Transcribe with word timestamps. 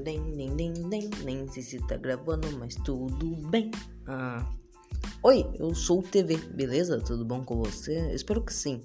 nem, 0.00 0.20
nem, 0.20 0.50
nem, 0.50 0.72
nem, 0.72 1.10
nem 1.24 1.48
sei 1.48 1.62
se 1.62 1.78
tá 1.86 1.96
gravando, 1.96 2.50
mas 2.58 2.74
tudo 2.76 3.36
bem. 3.48 3.70
Ah, 4.06 4.44
oi, 5.22 5.46
eu 5.58 5.74
sou 5.74 6.00
o 6.00 6.02
TV, 6.02 6.36
beleza? 6.36 7.00
Tudo 7.00 7.24
bom 7.24 7.44
com 7.44 7.56
você? 7.56 8.12
Espero 8.12 8.42
que 8.42 8.52
sim. 8.52 8.80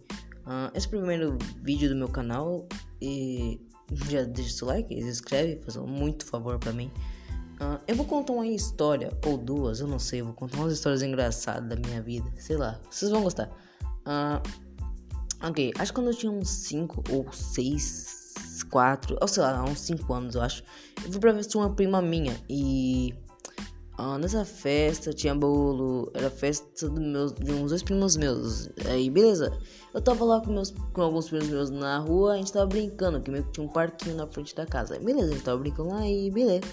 Ah, 0.46 0.72
esse 0.74 0.88
é 0.88 0.90
o 0.90 0.92
primeiro 0.92 1.38
vídeo 1.62 1.90
do 1.90 1.96
meu 1.96 2.10
canal 2.10 2.68
e 3.02 3.62
já 4.10 4.24
deixa 4.24 4.58
seu 4.58 4.68
like, 4.68 4.94
se 5.02 5.08
inscreve, 5.08 5.62
faz 5.62 5.76
muito 5.78 6.26
favor 6.26 6.58
pra 6.58 6.74
mim. 6.74 6.92
Ah, 7.60 7.80
eu 7.88 7.96
vou 7.96 8.06
contar 8.06 8.34
uma 8.34 8.48
história 8.48 9.12
ou 9.26 9.38
duas, 9.38 9.80
eu 9.80 9.88
não 9.88 10.00
sei, 10.00 10.22
eu 10.22 10.26
vou 10.26 10.34
contar 10.34 10.58
umas 10.58 10.74
histórias 10.74 11.02
engraçadas 11.02 11.68
da 11.70 11.76
minha 11.76 12.02
vida, 12.02 12.32
sei 12.38 12.58
lá, 12.58 12.80
vocês 12.90 13.12
vão 13.12 13.22
gostar. 13.22 13.50
Ah, 14.06 14.42
ok, 15.44 15.74
acho 15.78 15.92
que 15.92 16.00
quando 16.00 16.12
eu 16.12 16.18
tinha 16.18 16.32
uns 16.32 16.50
5 16.50 17.04
ou 17.12 17.32
6 17.32 18.19
4, 18.70 19.18
ou 19.20 19.28
sei 19.28 19.44
lá, 19.44 19.64
uns 19.64 19.80
5 19.82 20.14
anos 20.14 20.36
eu 20.36 20.42
acho. 20.42 20.64
Eu 21.04 21.12
fui 21.12 21.20
pra 21.20 21.34
festa 21.34 21.52
de 21.52 21.58
uma 21.58 21.74
prima 21.74 22.02
minha 22.02 22.36
e 22.50 23.14
ah, 24.02 24.18
nessa 24.18 24.46
festa 24.46 25.12
tinha 25.12 25.36
bolo, 25.36 26.10
era 26.14 26.30
festa 26.30 26.88
do 26.88 27.02
meus, 27.02 27.34
de 27.34 27.52
uns 27.52 27.70
dois 27.70 27.84
primos 27.84 28.16
meus. 28.16 28.70
Aí 28.86 29.10
beleza, 29.10 29.52
eu 29.94 30.00
tava 30.02 30.24
lá 30.24 30.40
com, 30.40 30.54
meus, 30.54 30.74
com 30.94 31.02
alguns 31.02 31.28
primos 31.28 31.50
meus 31.50 31.70
na 31.70 31.98
rua, 31.98 32.34
a 32.34 32.38
gente 32.38 32.54
tava 32.54 32.66
brincando, 32.66 33.20
que 33.20 33.30
meio 33.30 33.44
que 33.44 33.52
tinha 33.52 33.66
um 33.66 33.70
parquinho 33.70 34.16
na 34.16 34.26
frente 34.26 34.56
da 34.56 34.66
casa. 34.66 34.94
Aí, 34.94 35.04
beleza, 35.04 35.32
a 35.32 35.34
gente 35.34 35.44
tava 35.44 35.58
brincando 35.58 35.90
lá 35.90 36.08
e 36.08 36.32
beleza. 36.32 36.66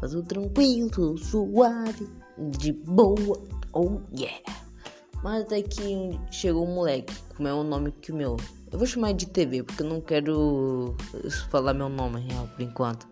Tá 0.00 0.06
tudo 0.08 0.22
tranquilo, 0.22 0.88
tudo 0.88 1.18
suave, 1.18 2.08
de 2.38 2.72
boa, 2.72 3.42
oh 3.72 4.00
yeah. 4.16 4.38
Mas 5.24 5.42
até 5.42 5.62
que 5.62 6.18
chegou 6.30 6.64
um 6.64 6.74
moleque 6.74 7.12
com 7.34 7.40
o 7.40 7.42
mesmo 7.42 7.64
nome 7.64 7.90
que 7.90 8.12
o 8.12 8.14
meu. 8.14 8.36
Eu 8.72 8.78
vou 8.78 8.86
chamar 8.86 9.12
de 9.12 9.26
TV, 9.26 9.62
porque 9.62 9.82
eu 9.82 9.86
não 9.86 10.00
quero 10.00 10.96
falar 11.50 11.74
meu 11.74 11.90
nome 11.90 12.20
real 12.20 12.48
por 12.48 12.62
enquanto. 12.62 13.06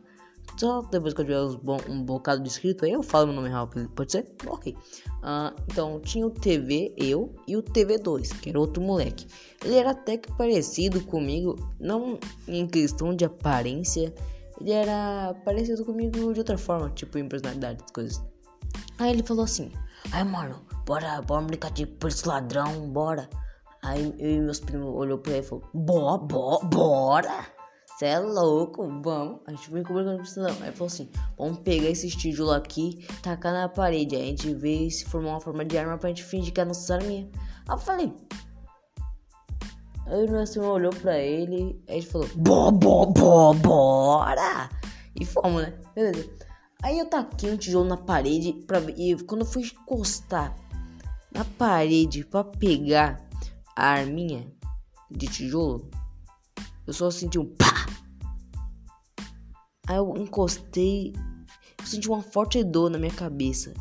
Só 0.56 0.82
depois 0.82 1.14
que 1.14 1.20
eu 1.20 1.24
tiver 1.24 1.40
um 1.88 2.02
bocado 2.02 2.42
de 2.42 2.48
escrito 2.48 2.84
aí 2.84 2.92
eu 2.92 3.02
falo 3.02 3.26
meu 3.26 3.36
nome 3.36 3.48
real, 3.48 3.68
pode 3.94 4.12
ser? 4.12 4.26
Ok. 4.46 4.74
Uh, 5.22 5.54
então 5.70 6.00
tinha 6.00 6.26
o 6.26 6.30
TV, 6.30 6.94
eu 6.96 7.34
e 7.46 7.56
o 7.56 7.62
TV2, 7.62 8.40
que 8.40 8.50
era 8.50 8.58
outro 8.58 8.82
moleque. 8.82 9.26
Ele 9.64 9.76
era 9.76 9.90
até 9.90 10.16
que 10.16 10.32
parecido 10.32 11.00
comigo, 11.02 11.56
não 11.78 12.18
em 12.48 12.66
questão 12.66 13.14
de 13.14 13.24
aparência, 13.24 14.14
ele 14.60 14.72
era 14.72 15.34
parecido 15.44 15.84
comigo 15.84 16.32
de 16.32 16.38
outra 16.38 16.58
forma, 16.58 16.90
tipo 16.90 17.18
em 17.18 17.28
personalidade, 17.28 17.82
as 17.84 17.90
coisas. 17.90 18.22
Aí 18.98 19.12
ele 19.12 19.22
falou 19.22 19.44
assim: 19.44 19.70
Ai 20.12 20.24
mano, 20.24 20.60
bora, 20.86 21.20
bora 21.22 21.44
brincar 21.44 21.70
de 21.70 21.86
polícia 21.86 22.28
ladrão, 22.28 22.88
bora. 22.90 23.28
Aí 23.82 24.14
eu 24.18 24.30
e 24.30 24.40
meus 24.40 24.60
primos 24.60 24.94
olhou 24.94 25.18
pra 25.18 25.32
ele 25.32 25.40
e 25.40 25.42
falou, 25.42 25.64
bora, 25.72 26.18
bora, 26.18 26.64
bora. 26.66 27.46
Cê 27.98 28.06
é 28.06 28.18
louco, 28.18 28.82
vamos. 29.02 29.40
A 29.46 29.50
gente 29.50 29.70
brincou 29.70 29.96
brincando 29.96 30.18
com 30.18 30.24
isso 30.24 30.40
não. 30.40 30.48
Aí 30.62 30.72
falou 30.72 30.86
assim, 30.86 31.10
vamos 31.36 31.58
pegar 31.58 31.90
esse 31.90 32.08
tijolo 32.08 32.52
aqui, 32.52 33.06
tacar 33.22 33.52
na 33.52 33.68
parede. 33.68 34.16
Aí 34.16 34.22
a 34.22 34.26
gente 34.26 34.54
vê 34.54 34.90
se 34.90 35.04
formar 35.04 35.30
uma 35.30 35.40
forma 35.40 35.64
de 35.64 35.76
arma 35.76 35.98
pra 35.98 36.08
gente 36.08 36.24
fingir 36.24 36.52
que 36.52 36.60
é 36.60 36.64
nossa 36.64 36.94
arminha. 36.94 37.28
Aí 37.68 37.74
eu 37.74 37.78
falei... 37.78 38.12
Aí 40.06 40.26
o 40.26 40.30
meu 40.30 40.44
primo 40.44 40.66
olhou 40.66 40.92
pra 40.92 41.18
ele, 41.18 41.80
aí 41.86 41.98
a 41.98 42.00
gente 42.00 42.10
falou, 42.10 42.28
bora, 42.36 43.06
bora, 43.06 43.58
bora. 43.58 44.70
E 45.14 45.24
fomos, 45.24 45.62
né? 45.62 45.78
Beleza. 45.94 46.28
Aí 46.82 46.98
eu 46.98 47.06
taquei 47.06 47.52
um 47.52 47.56
tijolo 47.56 47.86
na 47.86 47.96
parede 47.96 48.52
pra 48.66 48.80
ver. 48.80 48.94
E 48.96 49.14
quando 49.24 49.42
eu 49.42 49.46
fui 49.46 49.62
encostar 49.62 50.56
na 51.32 51.44
parede 51.44 52.24
pra 52.24 52.42
pegar 52.42 53.29
a 53.80 53.92
arminha 53.92 54.46
de 55.10 55.26
tijolo, 55.26 55.90
eu 56.86 56.92
só 56.92 57.10
senti 57.10 57.38
um 57.38 57.46
pá. 57.46 57.86
Aí 59.88 59.96
eu 59.96 60.14
encostei, 60.18 61.14
eu 61.78 61.86
senti 61.86 62.08
uma 62.08 62.22
forte 62.22 62.62
dor 62.62 62.90
na 62.90 62.98
minha 62.98 63.12
cabeça. 63.12 63.72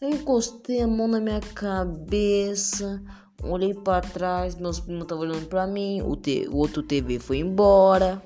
Eu 0.00 0.08
encostei 0.08 0.80
a 0.80 0.88
mão 0.88 1.06
na 1.06 1.20
minha 1.20 1.40
cabeça, 1.40 3.02
olhei 3.42 3.74
para 3.74 4.00
trás, 4.00 4.56
meus 4.56 4.80
primos 4.80 5.02
estavam 5.02 5.24
olhando 5.24 5.46
para 5.46 5.66
mim, 5.66 6.00
o, 6.02 6.16
te, 6.16 6.48
o 6.48 6.56
outro 6.56 6.82
TV 6.82 7.18
foi 7.18 7.38
embora. 7.38 8.22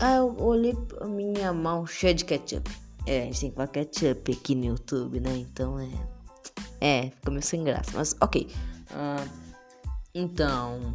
Aí 0.00 0.16
eu 0.16 0.34
olhei 0.40 0.74
pra 0.74 1.06
minha 1.06 1.52
mão 1.52 1.86
cheia 1.86 2.14
de 2.14 2.24
ketchup. 2.24 2.68
É, 3.06 3.22
a 3.22 3.24
gente 3.26 3.40
tem 3.40 3.50
que 3.50 3.56
falar 3.56 3.68
ketchup 3.68 4.32
aqui 4.32 4.54
no 4.54 4.64
YouTube, 4.64 5.20
né? 5.20 5.36
Então 5.36 5.78
é. 5.78 5.90
É, 6.80 7.10
fica 7.10 7.30
meio 7.30 7.42
sem 7.42 7.62
graça. 7.62 7.90
Mas 7.94 8.16
ok. 8.20 8.48
Uh, 8.90 9.41
então, 10.14 10.94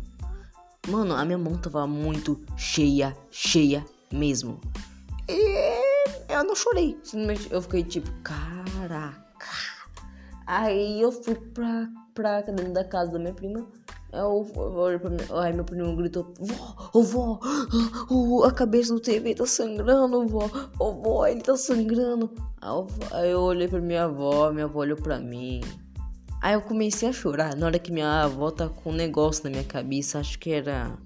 mano, 0.87 1.15
a 1.15 1.25
minha 1.25 1.39
mão 1.39 1.57
tava 1.57 1.87
muito 1.87 2.39
cheia, 2.55 3.17
cheia 3.31 3.83
mesmo. 4.11 4.59
E 5.27 5.97
eu 6.29 6.43
não 6.43 6.55
chorei. 6.55 6.95
Eu 7.49 7.61
fiquei 7.61 7.83
tipo, 7.83 8.11
caraca. 8.21 9.47
Aí 10.45 11.01
eu 11.01 11.11
fui 11.11 11.33
pra, 11.33 11.89
pra 12.13 12.41
dentro 12.41 12.71
da 12.71 12.83
casa 12.83 13.13
da 13.13 13.19
minha 13.19 13.33
prima. 13.33 13.67
Eu, 14.13 14.43
mim, 14.43 15.17
aí 15.41 15.51
meu 15.51 15.65
primo 15.65 15.95
gritou: 15.95 16.33
Vó, 16.39 16.91
oh, 16.93 17.01
vó, 17.03 17.39
oh, 18.09 18.43
a 18.43 18.51
cabeça 18.53 18.93
do 18.93 18.99
TV 19.01 19.35
tá 19.35 19.45
sangrando, 19.45 20.25
vó, 20.27 20.49
oh, 20.79 20.91
vó, 20.93 21.27
ele 21.27 21.41
tá 21.41 21.57
sangrando. 21.57 22.31
Aí 23.11 23.31
eu 23.31 23.41
olhei 23.41 23.67
pra 23.67 23.81
minha 23.81 24.05
avó, 24.05 24.51
minha 24.51 24.65
avó 24.65 24.79
olhou 24.79 24.97
pra 24.97 25.19
mim. 25.19 25.61
Aí 26.41 26.53
eu 26.53 26.61
comecei 26.61 27.09
a 27.09 27.13
chorar. 27.13 27.55
Na 27.55 27.65
hora 27.65 27.79
que 27.79 27.91
minha 27.91 28.23
avó 28.23 28.51
tá 28.51 28.69
com 28.69 28.91
um 28.91 28.95
negócio 28.95 29.43
na 29.43 29.49
minha 29.49 29.63
cabeça, 29.63 30.19
acho 30.19 30.37
que 30.37 30.51
era. 30.51 30.97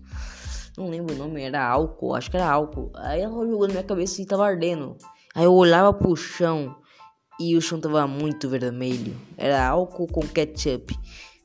Não 0.78 0.90
lembro 0.90 1.16
o 1.16 1.18
nome, 1.18 1.42
era 1.42 1.66
álcool, 1.66 2.16
acho 2.16 2.30
que 2.30 2.38
era 2.38 2.50
álcool. 2.50 2.92
Aí 2.96 3.22
ela 3.22 3.46
jogou 3.46 3.68
na 3.68 3.74
minha 3.74 3.84
cabeça 3.84 4.22
e 4.22 4.26
tava 4.26 4.46
ardendo. 4.46 4.98
Aí 5.34 5.46
eu 5.46 5.54
olhava 5.54 5.94
pro 5.94 6.16
chão 6.16 6.76
e 7.40 7.56
o 7.56 7.62
chão 7.62 7.80
tava 7.80 8.08
muito 8.08 8.50
vermelho. 8.50 9.16
Era 9.38 9.68
álcool 9.68 10.08
com 10.08 10.22
ketchup. 10.22 10.98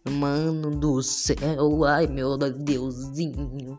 Mano 0.08 0.70
do 0.70 1.02
céu, 1.02 1.84
ai 1.84 2.06
meu 2.06 2.36
Deusinho. 2.36 3.78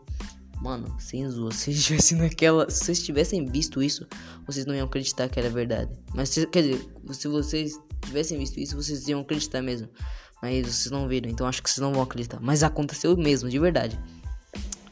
Mano, 0.60 0.94
sem 0.98 1.28
zoa, 1.28 1.50
se 1.52 1.70
estivessem 1.70 2.18
naquela. 2.18 2.68
Se 2.70 2.84
vocês 2.84 3.02
tivessem 3.02 3.44
visto 3.46 3.82
isso, 3.82 4.06
vocês 4.46 4.66
não 4.66 4.74
iam 4.74 4.86
acreditar 4.86 5.28
que 5.28 5.38
era 5.38 5.50
verdade. 5.50 5.90
Mas 6.14 6.34
quer 6.46 6.62
dizer, 6.62 6.88
se 7.12 7.28
vocês 7.28 7.78
tivessem 8.04 8.38
visto 8.38 8.58
isso, 8.58 8.76
vocês 8.76 9.06
iam 9.08 9.20
acreditar 9.20 9.62
mesmo. 9.62 9.88
Mas 10.42 10.66
vocês 10.66 10.90
não 10.90 11.08
viram, 11.08 11.28
então 11.28 11.46
acho 11.46 11.62
que 11.62 11.70
vocês 11.70 11.82
não 11.82 11.92
vão 11.92 12.02
acreditar. 12.02 12.38
Mas 12.40 12.62
aconteceu 12.62 13.16
mesmo, 13.16 13.48
de 13.48 13.58
verdade. 13.58 13.98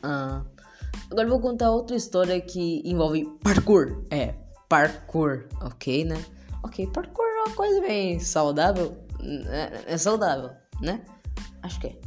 Ah, 0.03 0.45
agora 1.11 1.29
vou 1.29 1.41
contar 1.41 1.71
outra 1.71 1.97
história 1.97 2.41
que 2.41 2.83
envolve 2.85 3.27
parkour. 3.43 4.05
É, 4.11 4.35
parkour, 4.69 5.47
ok, 5.63 6.05
né? 6.05 6.25
Ok, 6.63 6.87
parkour 6.89 7.25
é 7.25 7.49
uma 7.49 7.57
coisa 7.57 7.81
bem 7.81 8.19
saudável. 8.19 8.97
É, 9.49 9.95
é 9.95 9.99
saudável, 9.99 10.51
né? 10.81 11.03
Acho 11.63 11.81
que 11.81 11.89
é. 11.89 11.99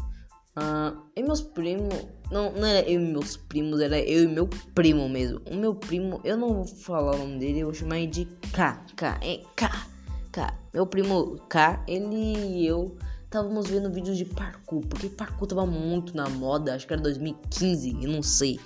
Uh, 0.58 1.02
e 1.16 1.24
meus 1.24 1.42
primos. 1.42 1.94
Não, 2.32 2.52
não 2.52 2.66
era 2.66 2.88
eu 2.88 3.02
e 3.02 3.06
meus 3.06 3.36
primos, 3.36 3.82
era 3.82 4.00
eu 4.00 4.24
e 4.24 4.28
meu 4.28 4.48
primo 4.76 5.10
mesmo. 5.10 5.42
O 5.50 5.56
meu 5.56 5.74
primo, 5.74 6.22
eu 6.24 6.38
não 6.38 6.54
vou 6.54 6.66
falar 6.66 7.16
o 7.16 7.18
nome 7.18 7.40
dele, 7.40 7.60
eu 7.60 7.66
vou 7.66 7.74
chamar 7.74 8.00
ele 8.00 8.08
de 8.08 8.26
K. 8.54 8.86
K, 8.96 9.20
é 9.22 9.42
K. 9.56 9.88
K. 10.32 10.54
Meu 10.74 10.86
primo 10.86 11.40
K, 11.50 11.84
ele 11.88 12.16
e 12.16 12.68
eu 12.68 12.96
estávamos 13.26 13.70
vendo 13.70 13.92
vídeos 13.92 14.18
de 14.18 14.26
parkour, 14.26 14.82
porque 14.88 15.08
parkour 15.08 15.48
tava 15.48 15.66
muito 15.66 16.16
na 16.16 16.28
moda, 16.30 16.74
acho 16.74 16.88
que 16.88 16.94
era 16.94 17.02
2015, 17.02 17.98
eu 18.02 18.12
não 18.12 18.24
sei. 18.24 18.60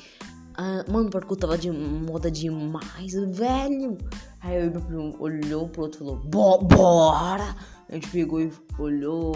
Ah, 0.55 0.85
mano, 0.89 1.09
parkour 1.09 1.37
tava 1.37 1.57
de 1.57 1.69
moda 1.71 2.29
demais, 2.31 3.13
velho. 3.13 3.97
Aí 4.43 4.61
eu 4.61 4.69
meu 4.69 4.81
primo 4.81 5.15
olhou 5.19 5.69
pro 5.69 5.83
outro 5.83 5.97
e 5.97 6.05
falou: 6.05 6.17
Bora! 6.65 7.55
A 7.89 7.93
gente 7.93 8.09
pegou 8.09 8.41
e 8.41 8.51
olhou 8.77 9.33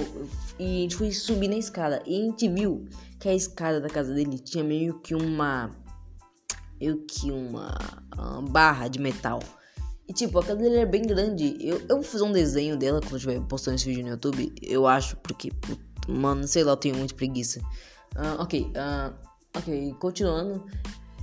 e 0.59 0.63
a 0.63 0.81
gente 0.81 0.95
foi 0.97 1.11
subir 1.11 1.47
na 1.47 1.55
escada. 1.55 2.03
E 2.05 2.21
a 2.21 2.25
gente 2.25 2.49
viu 2.49 2.85
que 3.17 3.29
a 3.29 3.33
escada 3.33 3.79
da 3.79 3.89
casa 3.89 4.13
dele 4.13 4.37
tinha 4.37 4.63
meio 4.63 4.99
que 4.99 5.15
uma. 5.15 5.71
meio 6.79 7.05
que 7.05 7.31
uma, 7.31 7.77
uma 8.17 8.41
barra 8.41 8.89
de 8.89 8.99
metal. 8.99 9.39
E 10.09 10.13
tipo, 10.13 10.39
a 10.39 10.43
casa 10.43 10.57
dele 10.57 10.77
é 10.77 10.85
bem 10.85 11.03
grande. 11.03 11.57
Eu, 11.61 11.79
eu 11.87 11.95
vou 11.95 12.03
fazer 12.03 12.23
um 12.23 12.31
desenho 12.31 12.75
dela 12.75 12.99
quando 12.99 13.13
eu 13.13 13.17
estiver 13.17 13.39
postando 13.41 13.75
esse 13.75 13.85
vídeo 13.85 14.03
no 14.03 14.09
YouTube. 14.09 14.53
Eu 14.61 14.85
acho, 14.85 15.15
porque, 15.17 15.51
mano, 16.07 16.45
sei 16.47 16.65
lá, 16.65 16.73
eu 16.73 16.77
tenho 16.77 16.97
muita 16.97 17.15
preguiça. 17.15 17.61
Uh, 18.15 18.41
ok, 18.41 18.71
uh, 18.71 19.13
ok, 19.55 19.95
continuando. 19.99 20.65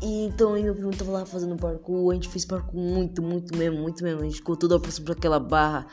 E 0.03 0.27
então 0.27 0.53
meu 0.53 0.75
primo 0.75 0.91
tava 0.97 1.13
lá 1.13 1.27
fazendo 1.27 1.57
parkour, 1.57 2.11
a 2.11 2.15
gente 2.15 2.29
fez 2.29 2.45
parkour 2.45 2.81
muito, 2.81 3.23
muito 3.23 3.57
mesmo, 3.57 3.81
muito 3.81 4.03
mesmo. 4.03 4.21
A 4.21 4.25
gente 4.25 4.37
ficou 4.37 4.57
tudo 4.57 4.79
próximo 4.79 5.11
aquela 5.13 5.41
barra. 5.41 5.87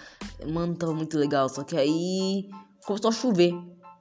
Mano, 0.52 0.76
tava 0.76 0.94
muito 0.94 1.18
legal. 1.18 1.48
Só 1.48 1.64
que 1.64 1.78
aí 1.78 2.50
começou 2.86 3.10
a 3.10 3.14
chover. 3.14 3.54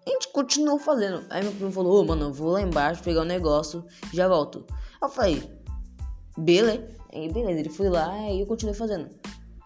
A 0.06 0.11
gente 0.11 0.32
continuou 0.32 0.79
fazendo. 0.79 1.25
Aí 1.31 1.43
meu 1.43 1.52
primo 1.52 1.70
falou, 1.70 1.99
ô 1.99 2.00
oh, 2.00 2.05
mano, 2.05 2.26
eu 2.26 2.32
vou 2.32 2.50
lá 2.50 2.62
embaixo 2.62 3.02
pegar 3.02 3.20
o 3.20 3.25
um 3.25 3.26
negócio 3.26 3.85
já 4.12 4.26
volto. 4.26 4.64
Eu 5.00 5.08
falei, 5.08 5.50
beleza. 6.37 6.88
Aí 7.12 7.31
beleza, 7.32 7.61
ele 7.61 7.69
foi 7.69 7.88
lá 7.88 8.17
e 8.31 8.41
eu 8.41 8.47
continuei 8.47 8.75
fazendo. 8.75 9.08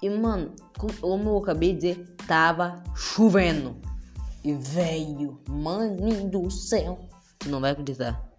E 0.02 0.10
mano, 0.10 0.52
como 1.00 1.30
eu 1.30 1.38
acabei 1.38 1.72
de 1.72 1.94
dizer, 1.94 2.16
tava 2.26 2.82
chovendo. 2.94 3.76
E 4.42 4.52
velho, 4.52 5.40
mano 5.48 6.28
do 6.28 6.50
céu, 6.50 6.98
tu 7.38 7.48
não 7.48 7.60
vai 7.60 7.70
acreditar. 7.70 8.33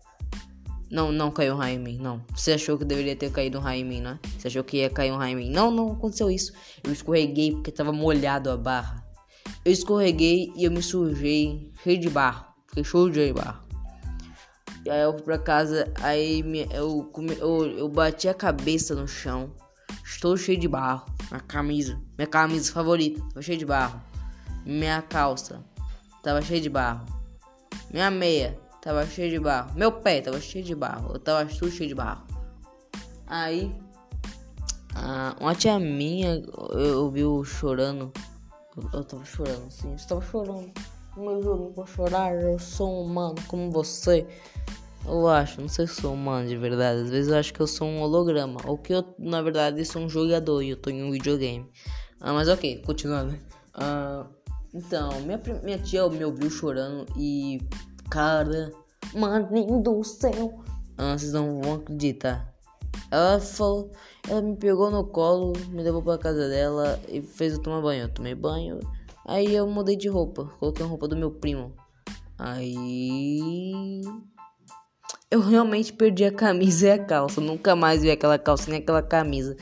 Não, 0.90 1.12
não 1.12 1.32
caiu 1.32 1.56
um 1.56 1.58
raio 1.58 1.80
em 1.80 1.84
mim, 1.84 1.98
não. 1.98 2.24
Você 2.36 2.54
achou 2.54 2.78
que 2.78 2.86
deveria 2.86 3.16
ter 3.16 3.32
caído 3.32 3.58
um 3.58 3.62
raio 3.62 3.82
em 3.82 3.86
mim, 3.86 4.02
né? 4.02 4.20
Você 4.38 4.48
achou 4.48 4.64
que 4.64 4.78
ia 4.78 4.90
cair 4.90 5.12
um 5.12 5.18
raio 5.18 5.40
em 5.40 5.46
mim? 5.46 5.50
Não, 5.50 5.72
não 5.72 5.94
aconteceu 5.94 6.30
isso. 6.30 6.54
Eu 6.84 6.92
escorreguei 6.92 7.52
porque 7.52 7.72
tava 7.72 7.92
molhado 7.92 8.50
a 8.50 8.58
barra. 8.58 9.04
Eu 9.64 9.72
escorreguei 9.72 10.54
e 10.56 10.64
eu 10.64 10.72
me 10.72 10.82
sujei, 10.82 11.72
cheio 11.84 12.00
de 12.00 12.10
barro. 12.10 12.46
Fiquei 12.68 12.84
show 12.84 13.10
de 13.10 13.34
barro. 13.34 13.66
E 14.86 14.90
aí 14.90 15.02
eu 15.02 15.14
fui 15.14 15.24
pra 15.24 15.40
casa, 15.40 15.92
aí 16.00 16.44
eu, 16.72 17.12
eu, 17.40 17.78
eu 17.78 17.90
bati 17.90 18.30
a 18.30 18.34
cabeça 18.36 18.94
no 18.94 19.08
chão. 19.08 19.52
Estou 20.04 20.38
cheio 20.38 20.60
de 20.60 20.68
barro. 20.68 21.06
A 21.31 21.40
camisa, 21.40 22.00
minha 22.16 22.28
camisa 22.28 22.72
favorita, 22.72 23.20
tava 23.30 23.42
cheia 23.42 23.58
de 23.58 23.66
barro. 23.66 24.00
Minha 24.64 25.02
calça, 25.02 25.66
tava 26.22 26.40
cheia 26.44 26.62
de 26.62 26.70
barro. 26.70 27.04
Minha 27.92 28.12
meia, 28.12 28.60
tava 28.86 29.04
cheia 29.08 29.32
de 29.32 29.40
barro. 29.40 29.72
Meu 29.76 29.92
pé 29.92 30.22
tava 30.22 30.40
cheio 30.40 30.64
de 30.64 30.76
barro. 30.76 31.14
Eu 31.14 31.20
tava 31.20 31.50
tudo 31.50 31.72
cheio 31.72 31.90
de 31.90 31.96
barro. 31.96 32.24
Aí, 33.26 33.76
uma 35.42 35.56
tia 35.56 35.80
minha, 35.80 36.44
eu, 36.72 37.12
eu 37.18 37.44
chorando. 37.44 38.14
Eu, 38.78 38.90
eu 38.94 39.04
tava 39.04 39.26
chorando, 39.26 39.72
sim. 39.72 39.92
Eu 39.92 40.08
tava 40.08 40.22
chorando. 40.22 40.72
Meu 41.18 41.42
Deus, 41.42 41.60
não 41.60 41.72
vou 41.72 41.88
chorar. 41.88 42.36
Eu 42.36 42.60
sou 42.60 42.88
um 42.88 43.06
humano 43.06 43.36
como 43.48 43.72
você. 43.72 44.28
Eu 45.04 45.28
acho, 45.28 45.62
não 45.62 45.68
sei 45.68 45.88
se 45.88 46.02
sou 46.02 46.14
humano 46.14 46.48
de 46.48 46.56
verdade. 46.56 47.02
Às 47.02 47.10
vezes 47.10 47.31
eu 47.31 47.40
acho 47.40 47.54
que 47.54 47.60
eu 47.60 47.68
sou 47.68 47.88
um 47.88 48.02
holograma. 48.02 48.60
Ou 48.66 48.78
que 48.78 48.94
eu, 48.94 49.04
na 49.18 49.42
verdade, 49.42 49.84
sou 49.84 50.04
um 50.04 50.10
jogador 50.10 50.62
e 50.62 50.70
eu 50.70 50.78
tô 50.78 50.92
em 50.92 51.04
um 51.04 51.12
videogame. 51.12 51.68
Ah, 52.22 52.34
mas 52.34 52.48
ok, 52.48 52.84
continuando. 52.86 53.36
Ah, 53.74 54.28
então, 54.72 55.10
minha, 55.22 55.42
minha 55.64 55.80
tia 55.80 56.08
me 56.08 56.24
ouviu 56.24 56.52
chorando 56.52 57.08
e. 57.18 57.60
Cara, 58.10 58.72
mano 59.13 59.81
do 59.81 60.04
céu. 60.04 60.63
Ah, 60.98 61.18
vocês 61.18 61.34
não 61.34 61.62
vão 61.62 61.75
acreditar. 61.75 62.54
Ela 63.12 63.40
falou. 63.40 63.92
Ela 64.28 64.42
me 64.42 64.56
pegou 64.56 64.90
no 64.90 65.06
colo, 65.06 65.54
me 65.69 65.84
levou 65.84 66.02
pra 66.02 66.18
casa 66.18 66.48
dela 66.48 67.00
e 67.07 67.22
fez 67.22 67.54
eu 67.54 67.62
tomar 67.62 67.81
banho. 67.81 68.04
Eu 68.04 68.13
tomei 68.13 68.36
banho. 68.36 68.80
Aí 69.25 69.54
eu 69.54 69.68
mudei 69.68 69.96
de 69.96 70.07
roupa. 70.07 70.46
Coloquei 70.60 70.86
a 70.86 70.88
roupa 70.88 71.07
do 71.07 71.16
meu 71.16 71.31
primo. 71.31 71.74
Aí 72.38 74.02
eu 75.30 75.42
realmente 75.42 75.94
perdi 75.94 76.25
a 76.25 76.31
camisa 76.31 76.88
e 76.88 76.92
a 76.92 77.04
calça. 77.04 77.42
Nunca 77.42 77.75
mais 77.75 78.02
vi 78.02 78.12
aquela 78.12 78.38
calça 78.38 78.69
nem 78.69 78.80
aquela 78.80 79.02
camisa. 79.02 79.56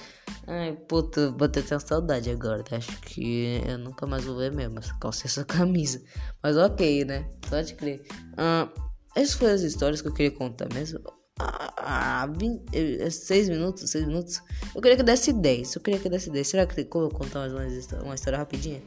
Ai, 0.46 0.74
puta, 0.74 1.32
ter 1.50 1.62
até 1.62 1.80
saudade 1.80 2.30
agora. 2.30 2.64
Acho 2.72 3.00
que 3.02 3.62
eu 3.66 3.78
nunca 3.78 4.06
mais 4.06 4.26
vou 4.26 4.38
ver 4.38 4.52
mesmo 4.52 4.80
essa 4.80 4.94
calça 5.00 5.26
essa 5.28 5.46
camisa. 5.46 6.02
Mas 6.42 6.58
ok, 6.58 7.06
né? 7.06 7.30
Pode 7.50 7.76
crer. 7.76 8.02
Ah, 8.38 8.70
essas 9.16 9.36
foram 9.36 9.54
as 9.54 9.62
histórias 9.62 10.02
que 10.02 10.08
eu 10.08 10.14
queria 10.14 10.32
contar 10.32 10.68
mesmo. 10.74 11.00
Ah, 11.40 12.28
20, 12.38 13.10
6 13.10 13.50
é, 13.50 13.52
minutos, 13.52 13.90
6 13.90 14.08
minutos. 14.08 14.42
Eu 14.76 14.82
queria 14.82 14.98
que 14.98 15.04
desse 15.04 15.32
10. 15.32 15.76
Eu 15.76 15.82
queria 15.82 16.00
que 16.00 16.10
desse 16.10 16.30
10. 16.30 16.48
Será 16.48 16.66
que 16.66 16.76
tem 16.76 16.86
como 16.86 17.06
eu 17.06 17.10
contar 17.10 17.50
mais 17.50 17.54
uma, 17.54 18.04
uma 18.04 18.16
história 18.16 18.38
rapidinha? 18.38 18.82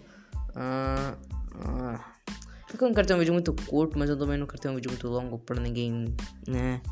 Ah, 0.54 1.16
ah. 1.64 2.12
Eu 2.78 2.88
não 2.88 2.94
quero 2.94 3.06
ter 3.06 3.14
um 3.14 3.18
vídeo 3.18 3.32
muito 3.32 3.54
curto, 3.54 3.98
mas 3.98 4.10
eu 4.10 4.18
também 4.18 4.36
não 4.36 4.46
quero 4.46 4.60
ter 4.60 4.68
um 4.68 4.74
vídeo 4.74 4.90
muito 4.90 5.08
longo 5.08 5.38
pra 5.38 5.58
ninguém, 5.58 6.14
né? 6.46 6.82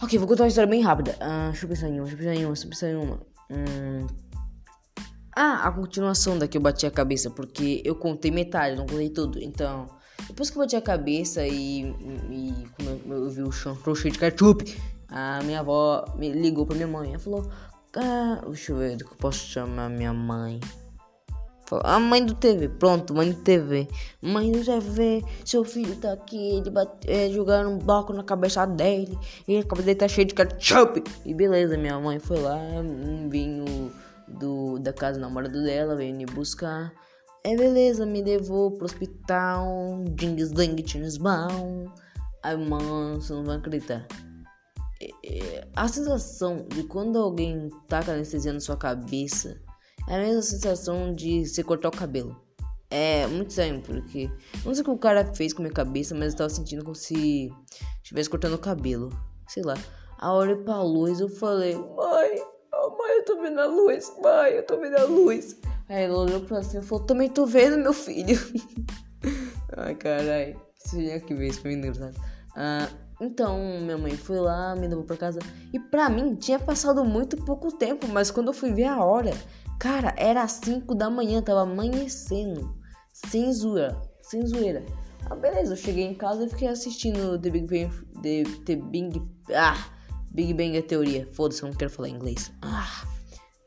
Ok, 0.00 0.18
vou 0.18 0.28
contar 0.28 0.44
uma 0.44 0.48
história 0.48 0.70
bem 0.70 0.82
rápida. 0.82 1.12
Uh, 1.12 1.50
deixa 1.50 1.64
eu 1.64 1.68
pensar 1.68 1.88
em 1.88 2.00
uma, 2.00 2.02
deixa 2.02 2.14
eu 2.14 2.18
pensar 2.18 2.34
em 2.34 2.44
uma, 2.44 2.52
deixa 2.52 2.66
eu 2.66 2.70
pensar 2.70 2.88
em 2.88 2.96
uma. 2.96 3.31
Hum... 3.50 4.06
Ah, 5.34 5.66
a 5.66 5.72
continuação 5.72 6.38
da 6.38 6.46
que 6.46 6.58
eu 6.58 6.60
bati 6.60 6.84
a 6.84 6.90
cabeça, 6.90 7.30
porque 7.30 7.80
eu 7.86 7.94
contei 7.94 8.30
metade, 8.30 8.76
não 8.76 8.84
contei 8.84 9.08
tudo. 9.08 9.42
Então, 9.42 9.86
depois 10.26 10.50
que 10.50 10.58
eu 10.58 10.60
bati 10.62 10.76
a 10.76 10.82
cabeça 10.82 11.46
e, 11.46 11.84
e 12.30 12.66
eu, 12.78 13.16
eu 13.16 13.30
vi 13.30 13.42
o 13.42 13.50
chão 13.50 13.74
cheio 13.94 14.12
de 14.12 14.18
ketchup, 14.18 14.76
a 15.08 15.42
minha 15.42 15.60
avó 15.60 16.04
me 16.16 16.32
ligou 16.32 16.66
pra 16.66 16.76
minha 16.76 16.86
mãe. 16.86 17.10
Ela 17.10 17.18
falou: 17.18 17.50
ah, 17.96 18.42
Deixa 18.46 18.72
eu 18.72 18.76
ver 18.76 18.96
do 18.96 19.06
que 19.06 19.12
eu 19.12 19.16
posso 19.16 19.46
chamar 19.46 19.88
minha 19.88 20.12
mãe. 20.12 20.60
A 21.84 21.98
mãe 21.98 22.24
do 22.24 22.34
TV, 22.34 22.68
pronto, 22.68 23.14
mãe 23.14 23.30
do 23.30 23.40
TV. 23.42 23.88
Mãe 24.20 24.50
do 24.52 24.64
TV, 24.64 25.24
seu 25.44 25.64
filho 25.64 25.96
tá 25.96 26.12
aqui, 26.12 26.56
ele 26.56 26.70
bate, 26.70 27.10
é, 27.10 27.30
jogando 27.30 27.70
um 27.70 27.78
bloco 27.78 28.12
na 28.12 28.22
cabeça 28.22 28.66
dele. 28.66 29.18
E 29.48 29.56
a 29.56 29.62
cabeça 29.62 29.86
dele 29.86 29.98
tá 29.98 30.08
cheia 30.08 30.26
de 30.26 30.34
ketchup. 30.34 31.02
E 31.24 31.32
beleza, 31.32 31.78
minha 31.78 31.98
mãe 31.98 32.18
foi 32.18 32.40
lá, 32.40 32.56
um 32.56 33.28
vinho 33.28 33.92
do, 34.28 34.78
da 34.78 34.92
casa 34.92 35.18
namorado 35.18 35.62
dela, 35.62 35.96
veio 35.96 36.14
me 36.14 36.26
buscar. 36.26 36.92
É 37.44 37.56
beleza, 37.56 38.06
me 38.06 38.22
levou 38.22 38.70
pro 38.72 38.84
hospital, 38.84 40.04
Dings 40.10 40.52
Ding 40.52 40.76
Tinsbaum. 40.76 41.86
Ai, 42.42 42.56
mano, 42.56 43.20
você 43.20 43.32
não 43.32 43.44
vai 43.44 43.56
acreditar. 43.56 44.06
É, 45.00 45.10
é, 45.24 45.68
a 45.74 45.88
sensação 45.88 46.66
de 46.68 46.84
quando 46.84 47.18
alguém 47.18 47.68
taca 47.88 48.12
anestesia 48.12 48.52
na 48.52 48.60
sua 48.60 48.76
cabeça 48.76 49.60
é 50.08 50.16
a 50.16 50.18
mesma 50.18 50.42
sensação 50.42 51.12
de 51.12 51.46
você 51.46 51.62
cortar 51.62 51.88
o 51.88 51.96
cabelo. 51.96 52.36
É 52.90 53.26
muito 53.26 53.50
estranho, 53.50 53.80
porque 53.80 54.30
não 54.64 54.74
sei 54.74 54.82
o 54.82 54.84
que 54.84 54.90
o 54.90 54.98
cara 54.98 55.24
fez 55.34 55.52
com 55.52 55.62
a 55.62 55.64
minha 55.64 55.74
cabeça, 55.74 56.14
mas 56.14 56.32
eu 56.32 56.38
tava 56.38 56.50
sentindo 56.50 56.84
como 56.84 56.94
se 56.94 57.50
estivesse 58.02 58.28
cortando 58.28 58.54
o 58.54 58.58
cabelo. 58.58 59.08
Sei 59.48 59.62
lá. 59.62 59.74
A 60.18 60.32
hora 60.32 60.56
pra 60.56 60.82
luz 60.82 61.18
eu 61.18 61.28
falei, 61.28 61.74
mãe, 61.74 62.42
oh, 62.74 62.90
mãe, 62.98 63.16
eu 63.16 63.24
tô 63.24 63.40
vendo 63.40 63.60
a 63.60 63.66
luz, 63.66 64.12
mãe, 64.22 64.52
eu 64.52 64.66
tô 64.66 64.78
vendo 64.78 64.96
a 64.96 65.04
luz. 65.04 65.56
Aí 65.88 66.04
ela 66.04 66.18
olhou 66.18 66.40
pra 66.42 66.62
cima 66.62 66.82
e 66.82 66.86
falou, 66.86 67.04
também 67.04 67.28
tô 67.28 67.46
vendo, 67.46 67.78
meu 67.78 67.92
filho. 67.92 68.38
Ai. 69.76 70.56
Você 70.74 70.96
tinha 70.96 71.20
que 71.20 71.34
isso, 71.34 71.60
foi 71.60 71.72
engraçado. 71.72 72.14
Ah, 72.56 72.88
então, 73.20 73.58
minha 73.80 73.96
mãe 73.96 74.16
foi 74.16 74.38
lá, 74.38 74.74
me 74.74 74.88
levou 74.88 75.04
pra 75.04 75.16
casa. 75.16 75.38
E 75.72 75.78
pra 75.78 76.10
mim, 76.10 76.34
tinha 76.34 76.58
passado 76.58 77.04
muito 77.04 77.36
pouco 77.36 77.70
tempo, 77.72 78.06
mas 78.08 78.30
quando 78.30 78.48
eu 78.48 78.52
fui 78.52 78.72
ver 78.72 78.84
a 78.84 79.02
hora, 79.04 79.32
Cara, 79.82 80.14
era 80.16 80.46
5 80.46 80.94
da 80.94 81.10
manhã, 81.10 81.42
tava 81.42 81.62
amanhecendo. 81.62 82.72
Sem 83.12 83.52
zoeira. 83.52 84.00
Sem 84.20 84.46
zoeira. 84.46 84.86
Ah, 85.28 85.34
beleza, 85.34 85.72
eu 85.72 85.76
cheguei 85.76 86.04
em 86.04 86.14
casa 86.14 86.44
e 86.44 86.48
fiquei 86.48 86.68
assistindo 86.68 87.36
The 87.36 87.50
Big 87.50 87.66
Bang. 87.66 87.92
The, 88.22 88.44
The 88.64 88.76
Big. 88.76 89.20
Ah! 89.52 89.90
Big 90.30 90.54
Bang 90.54 90.76
é 90.76 90.82
teoria. 90.82 91.28
Foda-se, 91.32 91.64
eu 91.64 91.68
não 91.68 91.76
quero 91.76 91.90
falar 91.90 92.10
inglês. 92.10 92.52
Ah! 92.62 93.04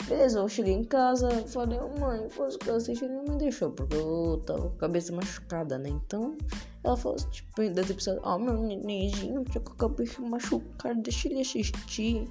Beleza, 0.07 0.39
eu 0.39 0.47
cheguei 0.47 0.75
em 0.75 0.85
casa, 0.85 1.29
falei, 1.49 1.79
oh, 1.81 1.99
mãe, 1.99 2.29
posso 2.33 2.57
ficar 2.59 2.75
assistindo? 2.75 3.09
Minha 3.09 3.23
mãe 3.23 3.37
deixou, 3.37 3.71
porque 3.71 3.97
eu 3.97 4.41
tava 4.45 4.69
com 4.69 4.75
a 4.77 4.79
cabeça 4.79 5.11
machucada, 5.11 5.77
né? 5.77 5.89
Então, 5.89 6.37
ela 6.81 6.95
falou, 6.95 7.17
tipo, 7.29 7.69
das 7.71 7.89
episódios, 7.89 8.23
ó, 8.23 8.37
oh, 8.37 8.39
meu 8.39 8.53
nenenzinho, 8.53 9.43
tô 9.51 9.59
com 9.59 9.73
a 9.73 9.75
cabeça 9.75 10.21
machucada, 10.21 11.01
deixa 11.01 11.27
ele 11.27 11.41
assistir 11.41 12.25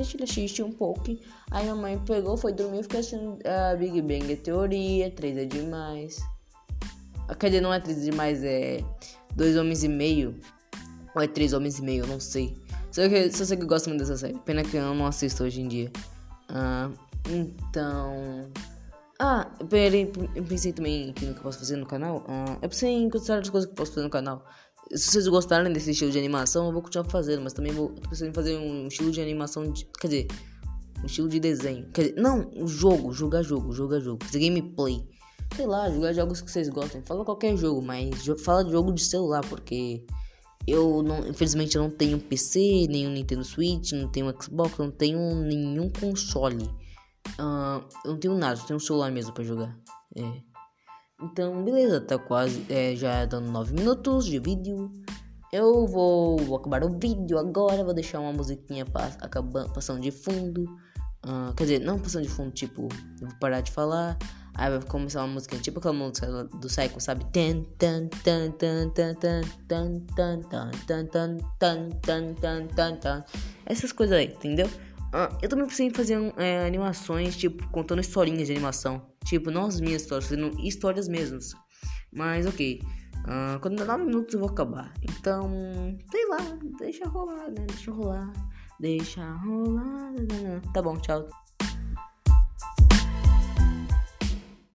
deixa 0.00 0.16
ele 0.16 0.24
assistir 0.24 0.62
um 0.62 0.72
pouco. 0.72 1.02
Aí 1.50 1.68
a 1.68 1.74
mãe 1.74 1.98
pegou, 1.98 2.36
foi 2.36 2.52
dormir 2.52 2.82
ficou 2.82 3.00
assistindo 3.00 3.38
a 3.46 3.74
Big 3.76 4.00
Bang 4.00 4.34
Teoria, 4.36 5.10
3 5.10 5.36
é 5.36 5.44
demais. 5.44 6.20
Ah, 7.28 7.34
quer 7.34 7.48
dizer, 7.48 7.60
não 7.60 7.72
é 7.72 7.78
3 7.78 7.98
é 7.98 8.10
demais, 8.10 8.42
é 8.42 8.84
2 9.36 9.56
homens 9.56 9.84
e 9.84 9.88
meio. 9.88 10.34
Ou 11.14 11.22
é 11.22 11.28
3 11.28 11.52
homens 11.52 11.78
e 11.78 11.82
meio, 11.82 12.06
não 12.06 12.18
sei. 12.18 12.56
Só, 12.90 13.08
que, 13.08 13.30
só 13.30 13.44
sei 13.44 13.56
que 13.56 13.62
eu 13.62 13.68
gosto 13.68 13.88
muito 13.88 14.00
dessa 14.00 14.16
série. 14.16 14.38
Pena 14.38 14.64
que 14.64 14.76
eu 14.76 14.94
não 14.94 15.06
assisto 15.06 15.44
hoje 15.44 15.60
em 15.60 15.68
dia. 15.68 15.92
Ah, 16.48 16.90
então. 17.28 18.50
Ah, 19.18 19.50
eu 19.60 20.44
pensei 20.44 20.72
também 20.72 21.10
aqui 21.10 21.26
no 21.26 21.34
que 21.34 21.40
eu 21.40 21.42
posso 21.42 21.58
fazer 21.58 21.76
no 21.76 21.86
canal. 21.86 22.24
Ah, 22.26 22.56
eu 22.62 22.68
pensei 22.68 22.90
em 22.90 23.10
considerar 23.10 23.40
as 23.40 23.50
coisas 23.50 23.66
que 23.68 23.72
eu 23.72 23.76
posso 23.76 23.92
fazer 23.92 24.04
no 24.04 24.10
canal 24.10 24.44
se 24.92 25.10
vocês 25.10 25.28
gostarem 25.28 25.72
desse 25.72 25.92
estilo 25.92 26.10
de 26.10 26.18
animação, 26.18 26.66
eu 26.66 26.72
vou 26.72 26.82
continuar 26.82 27.04
fazendo, 27.04 27.42
mas 27.42 27.52
também 27.52 27.72
vou 27.72 27.94
em 28.12 28.32
fazer 28.32 28.56
um 28.56 28.88
estilo 28.88 29.10
de 29.10 29.20
animação, 29.20 29.70
de, 29.70 29.86
quer 30.00 30.08
dizer, 30.08 30.28
um 31.02 31.06
estilo 31.06 31.28
de 31.28 31.38
desenho. 31.40 31.88
Quer 31.92 32.08
dizer, 32.08 32.20
não, 32.20 32.50
um 32.54 32.66
jogo, 32.66 33.12
jogar 33.12 33.42
jogo, 33.42 33.72
jogar 33.72 34.00
jogo, 34.00 34.24
fazer 34.24 34.40
gameplay. 34.40 35.06
Sei 35.56 35.66
lá, 35.66 35.90
jogar 35.90 36.12
jogos 36.12 36.40
que 36.40 36.50
vocês 36.50 36.68
gostem. 36.68 37.02
Fala 37.02 37.24
qualquer 37.24 37.56
jogo, 37.56 37.82
mas 37.82 38.26
fala 38.44 38.64
de 38.64 38.70
jogo 38.70 38.92
de 38.92 39.02
celular, 39.02 39.44
porque 39.48 40.04
eu 40.66 41.02
não, 41.02 41.26
infelizmente 41.26 41.76
eu 41.76 41.82
não 41.82 41.90
tenho 41.90 42.18
PC, 42.18 42.86
nenhum 42.88 43.10
Nintendo 43.10 43.44
Switch, 43.44 43.92
não 43.92 44.08
tenho 44.08 44.34
Xbox, 44.40 44.78
não 44.78 44.90
tenho 44.90 45.34
nenhum 45.36 45.90
console. 45.90 46.64
Uh, 47.38 47.84
eu 48.04 48.12
não 48.12 48.18
tenho 48.18 48.34
nada, 48.36 48.60
eu 48.60 48.66
tenho 48.66 48.76
um 48.76 48.80
celular 48.80 49.10
mesmo 49.10 49.32
para 49.32 49.44
jogar. 49.44 49.78
É. 50.16 50.49
Então, 51.22 51.62
beleza, 51.62 52.00
tá 52.00 52.18
quase 52.18 52.64
é, 52.68 52.96
já 52.96 53.24
dando 53.26 53.50
9 53.50 53.74
minutos 53.74 54.24
de 54.24 54.38
vídeo. 54.38 54.90
Eu 55.52 55.86
vou, 55.86 56.56
acabar 56.56 56.84
o 56.84 56.98
vídeo 56.98 57.38
agora, 57.38 57.84
vou 57.84 57.92
deixar 57.92 58.20
uma 58.20 58.32
musiquinha 58.32 58.86
pass, 58.86 59.18
acabando, 59.20 59.72
passando 59.72 60.00
de 60.00 60.10
fundo. 60.10 60.64
Uh, 61.26 61.52
quer 61.54 61.64
dizer, 61.64 61.80
não 61.80 61.98
passando 61.98 62.22
de 62.22 62.30
fundo, 62.30 62.50
tipo, 62.52 62.88
eu 63.20 63.28
vou 63.28 63.38
parar 63.38 63.60
de 63.60 63.70
falar. 63.70 64.16
Aí 64.54 64.70
vai 64.70 64.82
começar 64.82 65.20
uma 65.24 65.34
música, 65.34 65.56
tipo 65.58 65.78
aquela 65.78 65.94
música 65.94 66.26
do 66.44 66.66
Psycho, 66.66 67.00
sabe? 67.00 67.24
Tan 67.32 67.62
tan 67.78 68.08
tan 68.24 68.50
tan 68.52 68.90
tan 68.90 69.20
tan 69.20 69.42
tan 69.68 70.00
tan 70.16 70.40
tan 70.86 71.08
tan 71.08 71.38
tan 71.58 71.90
tan 72.02 72.34
tan 72.34 72.66
tan 72.68 72.96
tan 72.96 73.24
Essas 73.64 73.92
coisas 73.92 74.18
aí, 74.18 74.26
entendeu? 74.26 74.68
Ah, 75.12 75.28
eu 75.42 75.48
também 75.48 75.66
pensei 75.66 75.86
em 75.86 75.90
fazer 75.90 76.18
é, 76.36 76.64
animações, 76.66 77.36
tipo, 77.36 77.68
contando 77.70 78.00
historinhas 78.00 78.46
de 78.46 78.52
animação. 78.52 79.06
Tipo, 79.24 79.50
não 79.50 79.66
as 79.66 79.80
minhas 79.80 80.02
histórias, 80.02 80.28
fazendo 80.28 80.58
histórias 80.60 81.08
mesmas. 81.08 81.52
Mas 82.12 82.46
ok. 82.46 82.80
Ah, 83.26 83.58
quando 83.60 83.76
der 83.76 83.86
9 83.86 84.04
minutos 84.04 84.34
eu 84.34 84.40
vou 84.40 84.48
acabar. 84.48 84.92
Então, 85.02 85.50
sei 86.10 86.26
lá, 86.28 86.38
deixa 86.78 87.06
rolar, 87.08 87.48
né? 87.48 87.66
Deixa 87.66 87.90
rolar. 87.90 88.32
Deixa 88.78 89.32
rolar. 89.34 90.12
Né, 90.12 90.26
né, 90.30 90.40
né. 90.40 90.62
Tá 90.72 90.80
bom, 90.80 90.96
tchau. 90.96 91.28